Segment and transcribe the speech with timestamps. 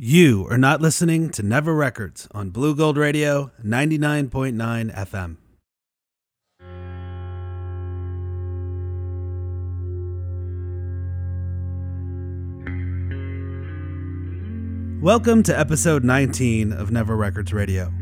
[0.00, 5.38] You are not listening to Never Records on Blugold Radio 99.9 FM.
[15.02, 17.92] Welcome to episode 19 of Never Records Radio.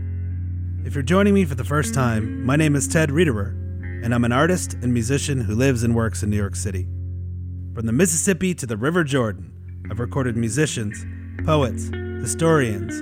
[0.85, 3.53] If you're joining me for the first time, my name is Ted Riederer,
[4.05, 6.87] and I'm an artist and musician who lives and works in New York City.
[7.73, 9.51] From the Mississippi to the River Jordan,
[9.91, 11.07] I've recorded musicians,
[11.45, 11.91] poets,
[12.21, 12.93] historians,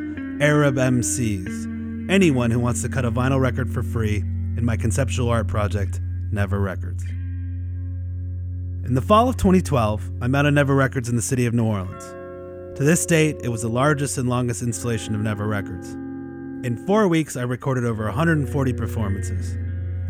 [0.42, 5.29] Arab MCs, anyone who wants to cut a vinyl record for free in my conceptual
[5.29, 7.05] art project, Never Records.
[7.05, 11.65] In the fall of 2012, I'm out of Never Records in the city of New
[11.65, 12.05] Orleans.
[12.78, 15.92] To this date, it was the largest and longest installation of Never Records.
[16.66, 19.56] In four weeks, I recorded over 140 performances.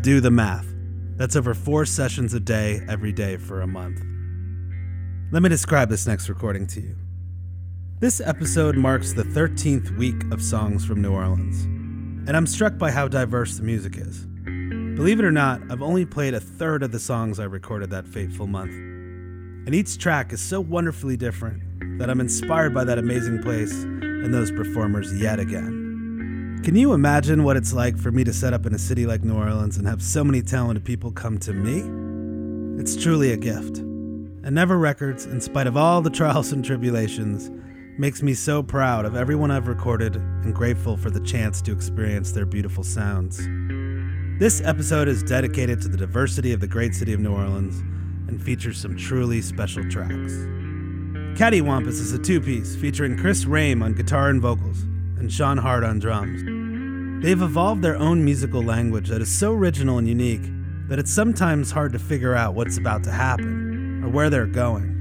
[0.01, 0.65] Do the math.
[1.15, 4.01] That's over four sessions a day, every day for a month.
[5.31, 6.95] Let me describe this next recording to you.
[7.97, 11.63] This episode marks the 13th week of songs from New Orleans,
[12.27, 14.25] and I'm struck by how diverse the music is.
[14.97, 18.05] Believe it or not, I've only played a third of the songs I recorded that
[18.05, 18.73] fateful month.
[18.73, 24.33] And each track is so wonderfully different that I'm inspired by that amazing place and
[24.33, 26.59] those performers yet again.
[26.65, 29.23] Can you imagine what it's like for me to set up in a city like
[29.23, 31.79] New Orleans and have so many talented people come to me?
[32.77, 33.77] It's truly a gift.
[33.77, 37.49] And Never Records, in spite of all the trials and tribulations,
[37.97, 42.31] makes me so proud of everyone I've recorded and grateful for the chance to experience
[42.31, 43.37] their beautiful sounds.
[44.37, 47.79] This episode is dedicated to the diversity of the great city of New Orleans
[48.27, 50.33] and features some truly special tracks.
[51.39, 54.81] Cattywampus is a two piece featuring Chris Rame on guitar and vocals
[55.17, 57.23] and Sean Hart on drums.
[57.23, 60.43] They've evolved their own musical language that is so original and unique
[60.89, 64.94] that it's sometimes hard to figure out what's about to happen or where they're going.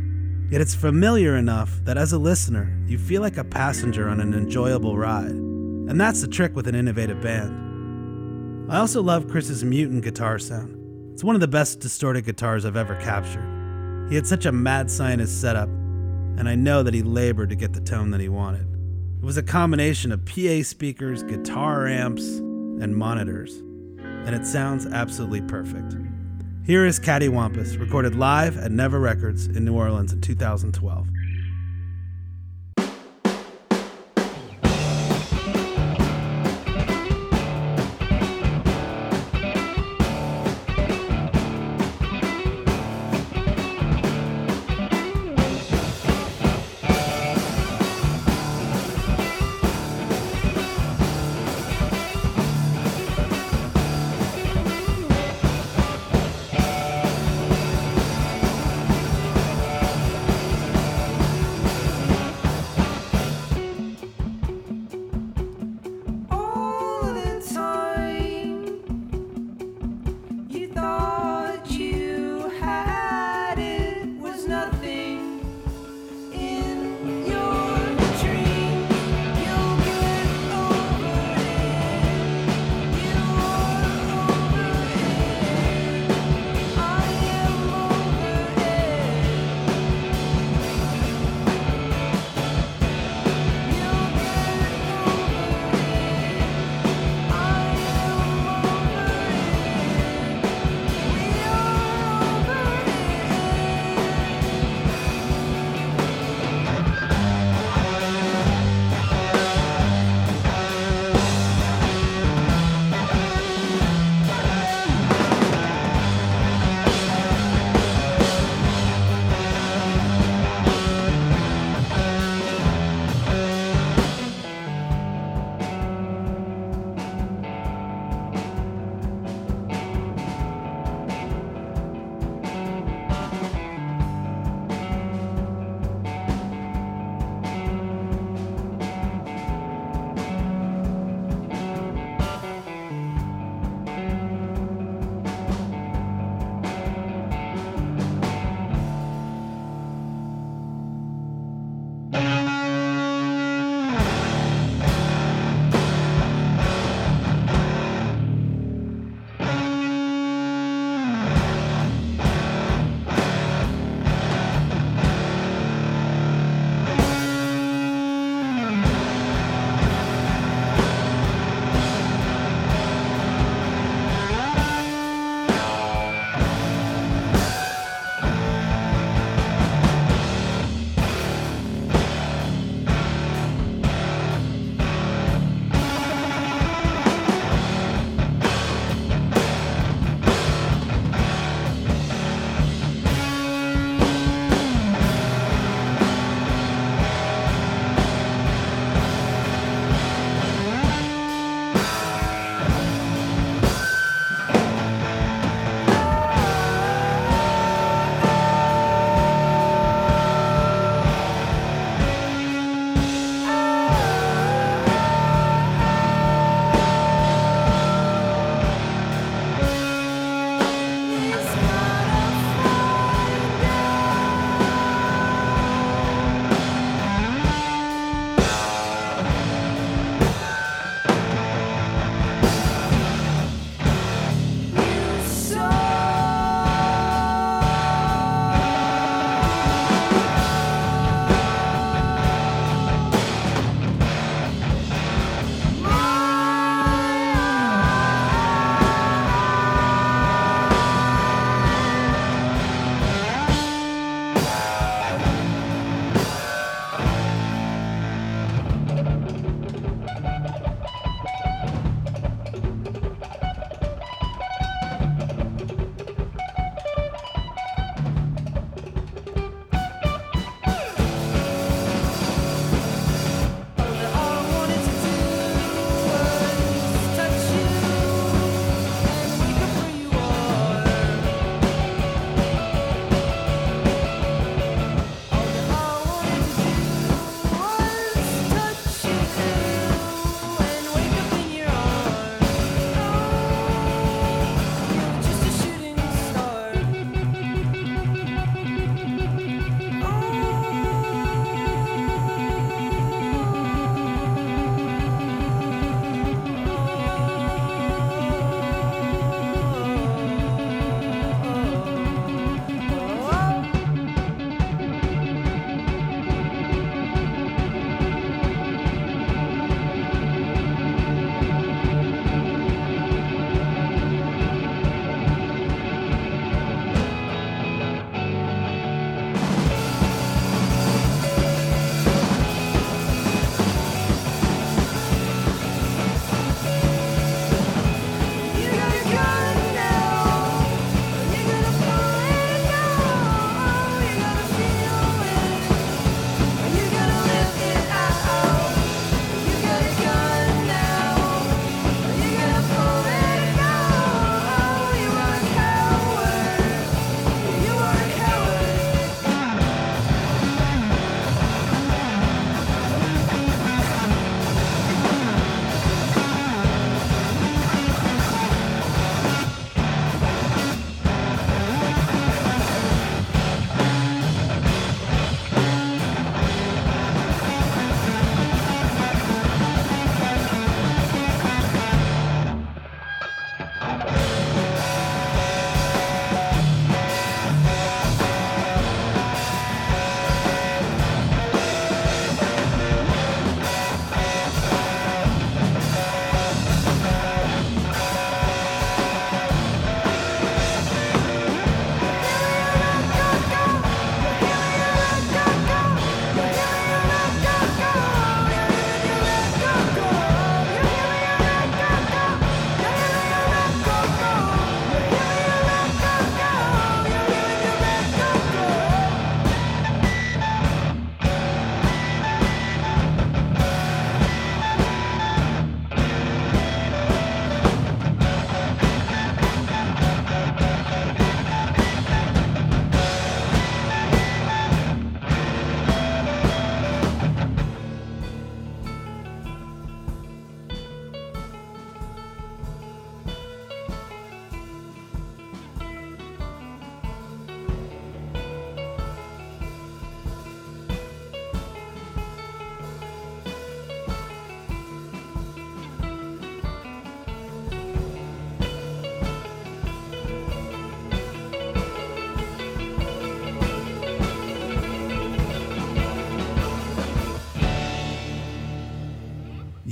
[0.50, 4.34] Yet it's familiar enough that as a listener, you feel like a passenger on an
[4.34, 5.31] enjoyable ride.
[5.31, 8.70] And that's the trick with an innovative band.
[8.70, 11.13] I also love Chris's mutant guitar sound.
[11.13, 14.08] It's one of the best distorted guitars I've ever captured.
[14.08, 15.69] He had such a mad scientist setup
[16.36, 18.67] and I know that he labored to get the tone that he wanted.
[19.19, 23.57] It was a combination of PA speakers, guitar amps, and monitors,
[23.98, 25.95] and it sounds absolutely perfect.
[26.67, 31.08] Here is Cattywampus, recorded live at Never Records in New Orleans in 2012.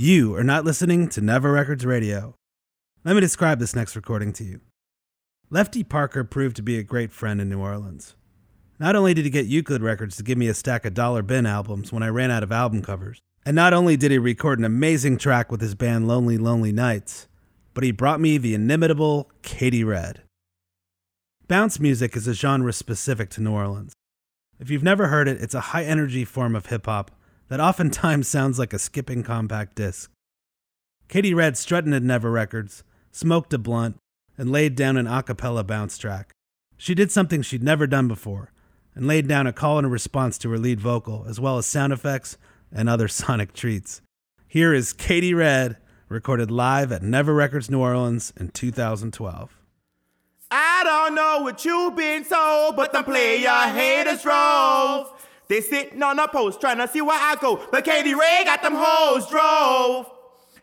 [0.03, 2.35] You are not listening to Never Records Radio.
[3.05, 4.59] Let me describe this next recording to you.
[5.49, 8.13] Lefty Parker proved to be a great friend in New Orleans.
[8.79, 11.45] Not only did he get Euclid Records to give me a stack of Dollar Bin
[11.45, 14.65] albums when I ran out of album covers, and not only did he record an
[14.65, 17.29] amazing track with his band Lonely Lonely Nights,
[17.73, 20.23] but he brought me the inimitable Katey Red.
[21.47, 23.93] Bounce music is a genre specific to New Orleans.
[24.59, 27.11] If you've never heard it, it's a high energy form of hip hop
[27.49, 30.11] that oftentimes sounds like a skipping compact disc.
[31.09, 33.97] Katey Red strutted at Never Records, smoked a blunt,
[34.37, 36.33] and laid down an a cappella bounce track.
[36.77, 38.51] She did something she'd never done before,
[38.95, 41.65] and laid down a call and a response to her lead vocal, as well as
[41.65, 42.37] sound effects
[42.71, 44.01] and other sonic treats.
[44.47, 45.77] Here is Katey Red,
[46.09, 49.57] recorded live at Never Records New Orleans in 2012.
[50.51, 55.11] I don't know what you've been told, but the player haters drove.
[55.47, 57.59] They sitting on a post trying to see where I go.
[57.71, 60.09] But Katie Ray got them hoes drove.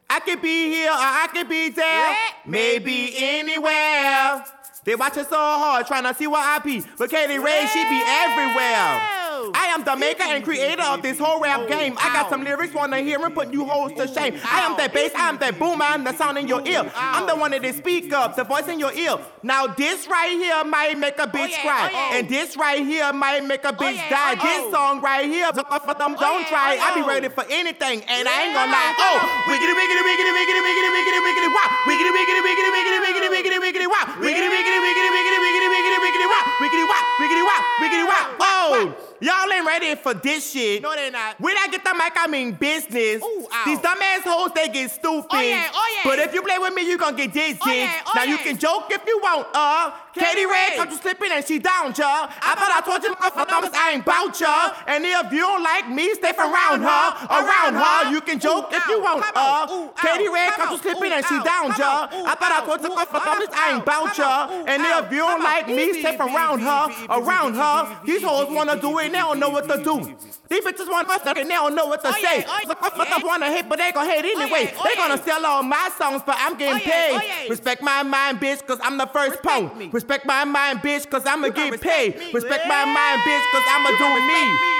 [0.08, 2.16] I could be here or I could be there.
[2.46, 4.44] Maybe anywhere.
[4.84, 6.82] They watch watching so hard trying to see where I be.
[6.98, 9.19] But Katie Ray, she be everywhere.
[9.54, 11.96] I am the maker and creator of this whole rap game.
[11.98, 14.38] I got some lyrics, wanna hear and put you hoes to shame.
[14.44, 16.90] I am that bass, I am that boom, I am the sound in your ear.
[16.94, 19.18] I'm the one that they speak up, the voice in your ear.
[19.42, 23.64] Now this right here might make a bitch cry, and this right here might make
[23.64, 24.34] a bitch die.
[24.36, 26.78] This song right here, for them don't try.
[26.80, 28.94] I be ready for anything, and I ain't gonna lie.
[28.98, 29.18] Oh,
[29.48, 33.88] wiggity wiggity wiggity wiggity wiggity wiggity wiggity wow, wiggity wiggity wiggity wiggity wiggity wiggity wiggity
[33.88, 38.26] wow, wiggity wiggity wiggity wiggity wiggity wiggity wiggity wow, wiggity wow, wiggity wow, wiggity wow.
[38.40, 38.94] Oh.
[39.30, 40.82] Y'all ain't ready for this shit.
[40.82, 41.40] No, they're not.
[41.40, 43.22] When I get the mic, I mean business.
[43.22, 43.62] Ooh, ow.
[43.64, 45.28] These dumb assholes, they get stupid.
[45.30, 46.10] Oh, yeah, oh, yeah.
[46.10, 47.56] But if you play with me, you gon' get dizzy.
[47.62, 49.92] Oh, yeah, oh, now you can joke if you want, uh.
[50.14, 52.26] Katey Red come to slipping and she down, ya.
[52.42, 54.74] I thought I told you, my motherfuckers, I ain't bout ya.
[54.86, 58.10] And if you don't like me, stay from around her, around her.
[58.10, 59.66] You can joke if you want, uh.
[59.96, 60.30] Katey.
[60.32, 61.42] Red Come to slipping and she ow.
[61.42, 62.08] down, Come ya.
[62.26, 63.50] I thought I told you, Ooh, motherfuckers.
[63.54, 64.64] I ain't bout Come ya.
[64.66, 68.00] And if you don't like me, stay from around her, around her.
[68.04, 70.16] These hoes wanna do it, they don't know what to do.
[70.50, 72.42] These bitches want us and they don't know what to say.
[72.42, 74.74] Motherfuckers wanna hate, but they gon' hate anyway.
[74.84, 77.48] They gonna sell all my songs, but I'm getting paid.
[77.48, 79.42] Respect my mind, bitch, cause I'm the first
[79.76, 79.90] me.
[80.00, 82.16] Respect my mind, bitch, cause I'ma get paid.
[82.32, 84.79] Respect my mind, bitch, cause I'ma do me.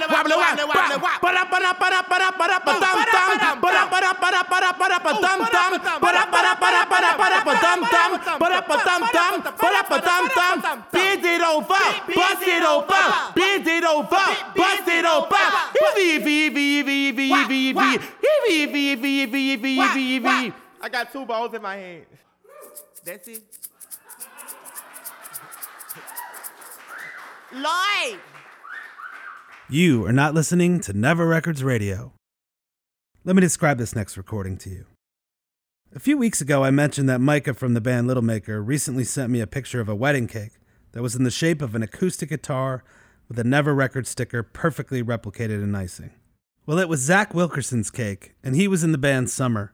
[0.00, 0.06] da
[8.64, 10.84] ba dum dum, ba da ba dum dum.
[10.92, 13.04] Bend it over, bust it over,
[13.34, 14.26] bend it over,
[14.56, 15.36] bust it over.
[16.00, 20.52] Eevee, eevee, eevee, eevee, eevee, eevee, eevee, eevee, eevee, eevee, eevee, eevee, eevee.
[20.82, 22.06] I got two balls in my hand.
[23.04, 23.42] That's it.
[27.52, 28.20] Lloyd.
[29.72, 32.12] You are not listening to Never Records Radio.
[33.24, 34.86] Let me describe this next recording to you.
[35.94, 39.30] A few weeks ago, I mentioned that Micah from the band Little Maker recently sent
[39.30, 40.54] me a picture of a wedding cake
[40.90, 42.82] that was in the shape of an acoustic guitar
[43.28, 46.10] with a Never Records sticker perfectly replicated in icing.
[46.66, 49.72] Well, it was Zach Wilkerson's cake, and he was in the band Summer.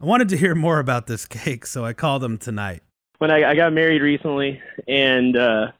[0.00, 2.82] I wanted to hear more about this cake, so I called him tonight.
[3.18, 5.72] when I, I got married recently, and uh,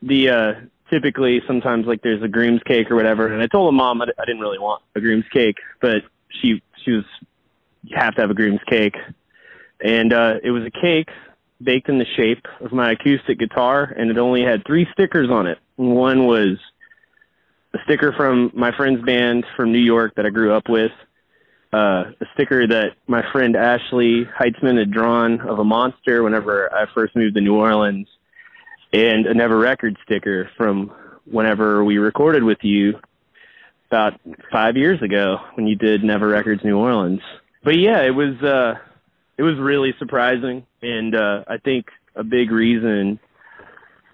[0.00, 0.52] the uh,
[0.90, 4.06] typically sometimes like there's a groom's cake or whatever, and I told the mom I,
[4.18, 6.02] I didn't really want a groom's cake, but
[6.40, 7.04] she she was
[7.82, 8.96] you have to have a groom's cake,
[9.80, 11.08] and uh, it was a cake
[11.62, 15.46] baked in the shape of my acoustic guitar, and it only had three stickers on
[15.46, 15.58] it.
[15.76, 16.58] One was
[17.74, 20.92] a sticker from my friend's band from New York that I grew up with
[21.72, 26.86] uh, a sticker that my friend Ashley Heitzman had drawn of a monster whenever I
[26.92, 28.08] first moved to New Orleans,
[28.92, 30.92] and a Never Record sticker from
[31.24, 32.98] whenever we recorded with you
[33.90, 34.20] about
[34.52, 37.20] five years ago when you did Never Records New Orleans.
[37.62, 38.74] But yeah, it was uh,
[39.36, 43.18] it was really surprising, and uh, I think a big reason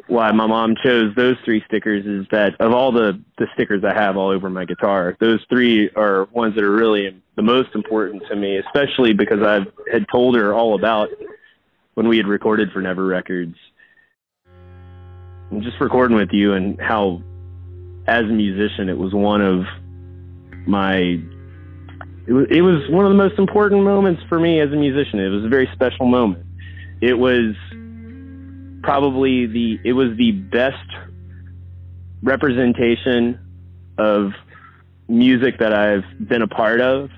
[0.09, 3.95] why my mom chose those three stickers is that of all the the stickers I
[3.95, 8.23] have all over my guitar, those three are ones that are really the most important
[8.29, 9.61] to me, especially because I
[9.93, 11.09] had told her all about
[11.95, 13.57] when we had recorded for Never Records.
[15.61, 17.23] Just recording with you and how
[18.07, 19.65] as a musician it was one of
[20.67, 20.97] my
[22.27, 25.21] it was it was one of the most important moments for me as a musician.
[25.21, 26.45] It was a very special moment.
[27.01, 27.55] It was
[28.83, 30.77] probably the it was the best
[32.23, 33.39] representation
[33.99, 34.33] of
[35.09, 37.11] music that I've been a part of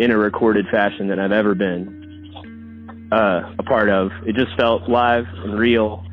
[0.00, 4.10] in a recorded fashion that I've ever been uh, a part of.
[4.26, 6.03] It just felt live and real,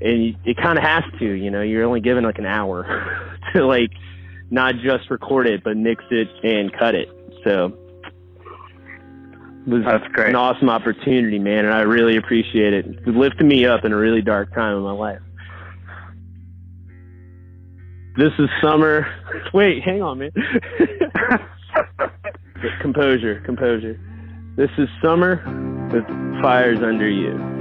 [0.00, 1.24] and it kind of has to.
[1.24, 2.84] You know, you're only given like an hour
[3.54, 3.90] to like
[4.50, 7.08] not just record it, but mix it and cut it.
[7.44, 7.66] So
[9.66, 10.30] it was That's great.
[10.30, 12.86] an awesome opportunity, man, and I really appreciate it.
[12.86, 15.20] It lifted me up in a really dark time in my life.
[18.16, 19.06] This is summer.
[19.54, 20.30] Wait, hang on, man.
[22.80, 24.00] composure, composure.
[24.56, 25.36] This is summer
[25.92, 26.04] with
[26.42, 27.57] fires under you.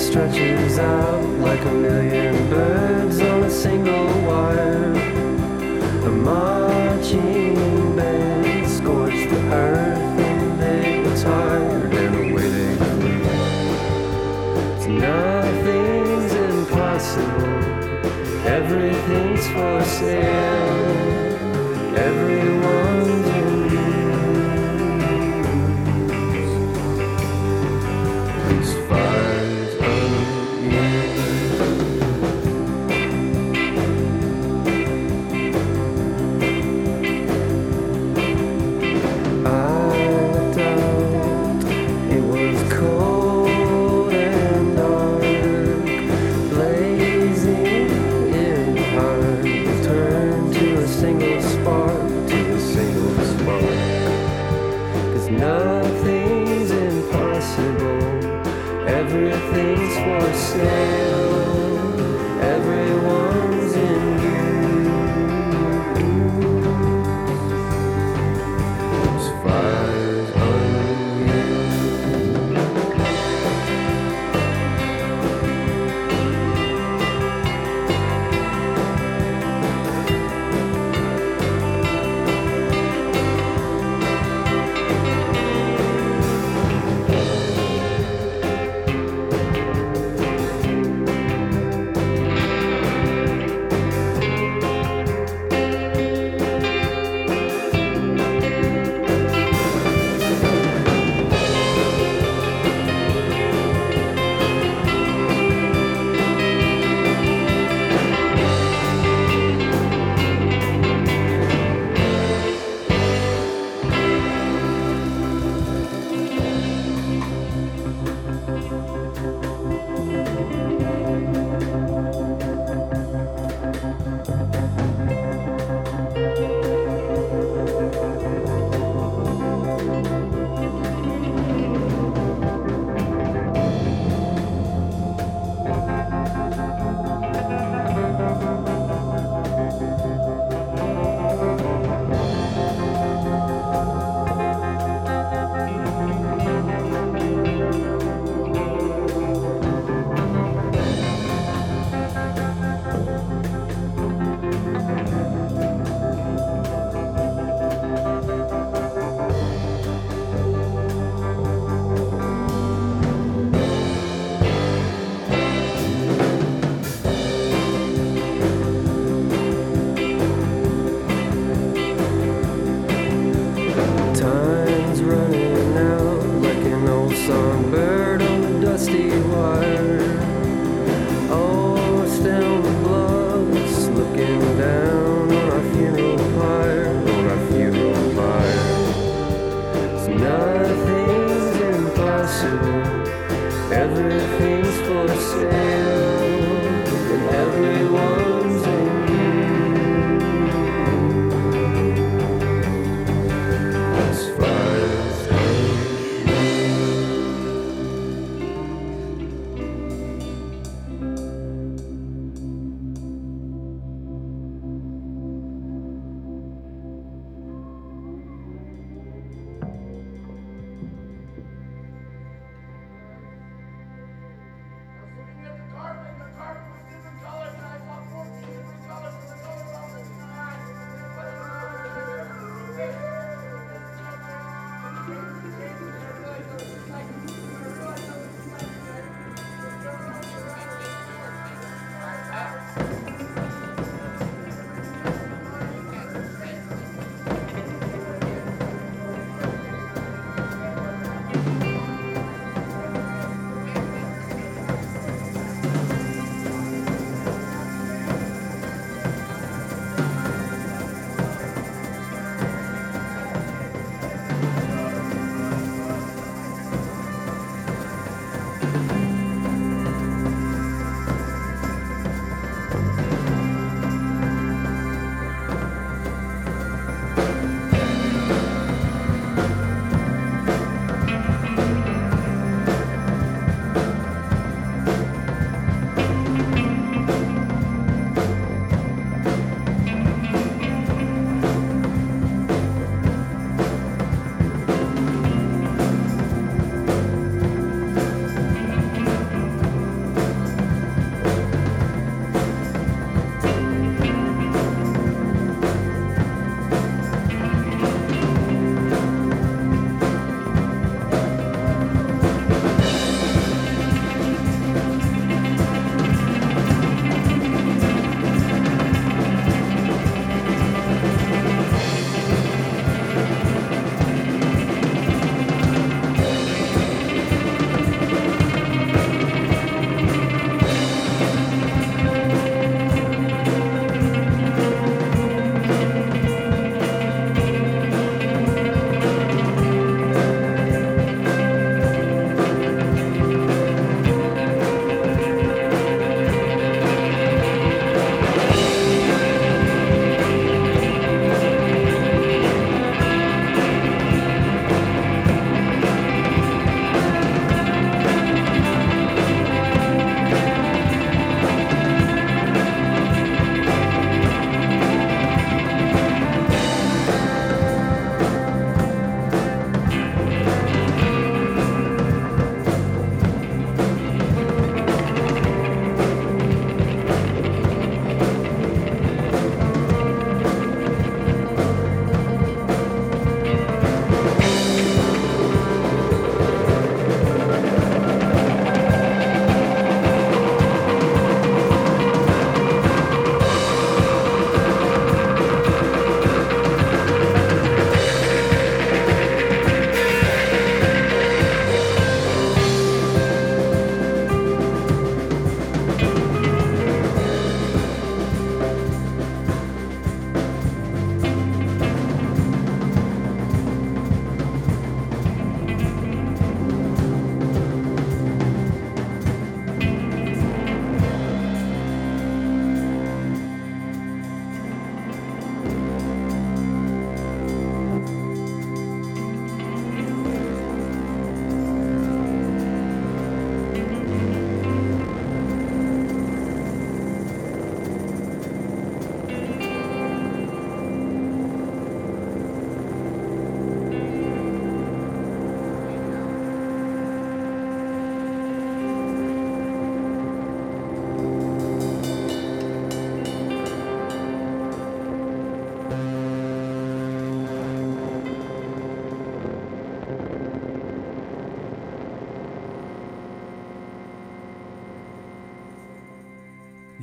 [0.00, 4.94] Stretches out like a million birds on a single wire.
[6.06, 12.60] A marching band scorched the earth and they were tired and flew.
[14.98, 17.58] Nothing's impossible,
[18.46, 20.69] everything's for sale.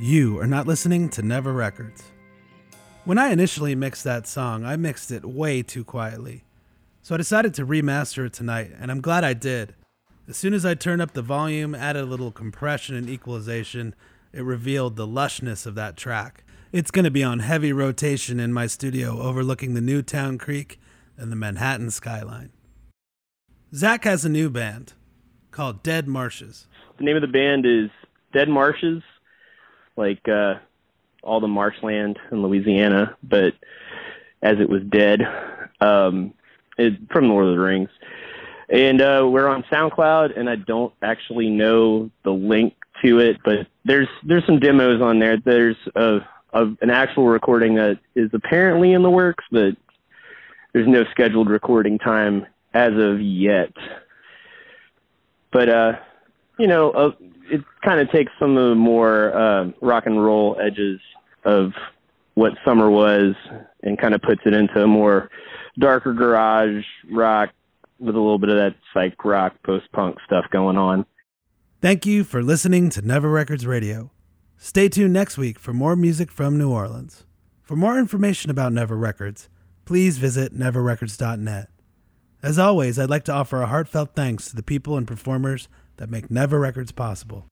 [0.08, 2.02] You are not listening to Never Records.
[3.04, 6.44] When I initially mixed that song, I mixed it way too quietly.
[7.02, 9.74] So I decided to remaster it tonight, and I'm glad I did.
[10.26, 13.94] As soon as I turned up the volume, added a little compression and equalization,
[14.32, 16.42] it revealed the lushness of that track.
[16.72, 20.80] It's going to be on heavy rotation in my studio overlooking the Newtown Creek
[21.18, 22.52] and the Manhattan skyline.
[23.74, 24.94] Zach has a new band
[25.50, 26.66] called Dead Marshes.
[26.96, 27.90] The name of the band is
[28.32, 29.02] Dead Marshes,
[29.98, 30.54] like uh,
[31.22, 33.52] all the marshland in Louisiana, but
[34.40, 35.20] as it was dead,
[35.80, 36.32] um,
[36.78, 37.90] it, from Lord of the Rings.
[38.70, 43.66] And uh, we're on SoundCloud, and I don't actually know the link to it, but
[43.84, 45.38] there's there's some demos on there.
[45.38, 46.20] There's a,
[46.52, 49.74] an actual recording that is apparently in the works, but
[50.72, 53.72] there's no scheduled recording time as of yet.
[55.50, 55.92] But uh,
[56.58, 57.12] you know, uh,
[57.50, 61.00] it kind of takes some of the more uh, rock and roll edges
[61.44, 61.72] of
[62.34, 63.34] what summer was,
[63.82, 65.28] and kind of puts it into a more
[65.78, 67.50] darker garage rock
[67.98, 71.04] with a little bit of that psych rock, post punk stuff going on.
[71.80, 74.10] Thank you for listening to Never Records Radio.
[74.56, 77.24] Stay tuned next week for more music from New Orleans.
[77.62, 79.48] For more information about Never Records,
[79.84, 81.70] please visit neverrecords.net.
[82.42, 86.10] As always, I'd like to offer a heartfelt thanks to the people and performers that
[86.10, 87.46] make Never Records possible.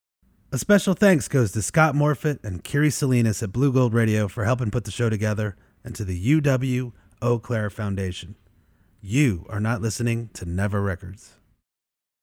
[0.50, 4.70] A special thanks goes to Scott Morfitt and Kiri Salinas at Blugold Radio for helping
[4.70, 8.34] put the show together, and to the UW Eau Claire Foundation.
[9.00, 11.35] You are not listening to Never Records.